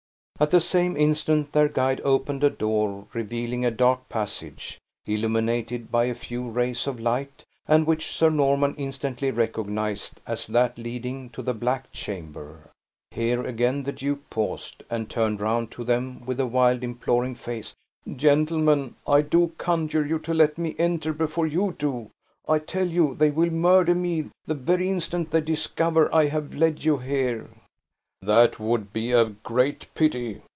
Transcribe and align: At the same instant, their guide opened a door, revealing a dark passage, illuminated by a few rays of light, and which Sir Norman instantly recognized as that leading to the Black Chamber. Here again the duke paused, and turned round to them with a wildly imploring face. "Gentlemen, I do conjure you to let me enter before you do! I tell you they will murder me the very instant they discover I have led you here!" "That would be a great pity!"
At 0.39 0.49
the 0.49 0.59
same 0.59 0.97
instant, 0.97 1.51
their 1.53 1.67
guide 1.67 2.01
opened 2.03 2.43
a 2.43 2.49
door, 2.49 3.05
revealing 3.13 3.63
a 3.63 3.69
dark 3.69 4.09
passage, 4.09 4.79
illuminated 5.05 5.91
by 5.91 6.05
a 6.05 6.15
few 6.15 6.49
rays 6.49 6.87
of 6.87 6.99
light, 6.99 7.45
and 7.67 7.85
which 7.85 8.11
Sir 8.15 8.31
Norman 8.31 8.73
instantly 8.75 9.29
recognized 9.29 10.19
as 10.25 10.47
that 10.47 10.79
leading 10.79 11.29
to 11.29 11.43
the 11.43 11.53
Black 11.53 11.91
Chamber. 11.91 12.71
Here 13.11 13.45
again 13.45 13.83
the 13.83 13.91
duke 13.91 14.27
paused, 14.31 14.81
and 14.89 15.07
turned 15.11 15.41
round 15.41 15.69
to 15.73 15.83
them 15.83 16.25
with 16.25 16.39
a 16.39 16.47
wildly 16.47 16.85
imploring 16.85 17.35
face. 17.35 17.75
"Gentlemen, 18.11 18.95
I 19.05 19.21
do 19.21 19.51
conjure 19.59 20.07
you 20.07 20.17
to 20.17 20.33
let 20.33 20.57
me 20.57 20.75
enter 20.79 21.13
before 21.13 21.45
you 21.45 21.75
do! 21.77 22.09
I 22.47 22.57
tell 22.57 22.87
you 22.87 23.13
they 23.13 23.29
will 23.29 23.51
murder 23.51 23.93
me 23.93 24.31
the 24.47 24.55
very 24.55 24.89
instant 24.89 25.29
they 25.29 25.41
discover 25.41 26.11
I 26.11 26.29
have 26.29 26.55
led 26.55 26.83
you 26.83 26.97
here!" 26.97 27.47
"That 28.23 28.59
would 28.59 28.93
be 28.93 29.11
a 29.13 29.25
great 29.43 29.87
pity!" 29.95 30.43